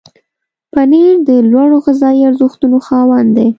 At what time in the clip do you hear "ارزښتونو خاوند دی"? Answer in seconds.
2.29-3.47